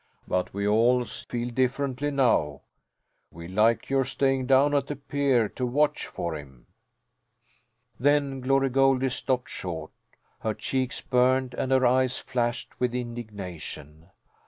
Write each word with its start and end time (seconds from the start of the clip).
But 0.27 0.51
we 0.51 0.67
all 0.67 1.05
feel 1.05 1.51
differently 1.51 2.09
now; 2.09 2.61
we 3.29 3.47
like 3.47 3.87
your 3.87 4.03
staying 4.03 4.47
down 4.47 4.73
at 4.73 4.87
the 4.87 4.95
pier 4.95 5.47
to 5.49 5.63
watch 5.63 6.07
for 6.07 6.35
him." 6.35 6.65
Then 7.99 8.41
Glory 8.41 8.69
Goldie 8.71 9.09
stopped 9.09 9.51
short. 9.51 9.91
Her 10.39 10.55
cheeks 10.55 11.01
burned 11.01 11.53
and 11.53 11.71
her 11.71 11.85
eyes 11.85 12.17
flashed 12.17 12.79
with 12.79 12.95
indignation. 12.95 14.09